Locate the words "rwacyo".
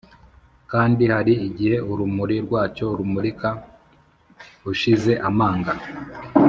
2.45-2.85